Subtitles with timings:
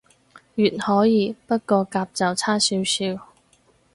[0.55, 3.27] 乙可以，不過甲就差少少